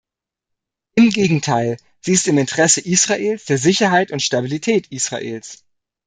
[0.95, 5.63] Im Gegenteil, sie ist im Interesse Israels, der Sicherheit und Stabilität Israels.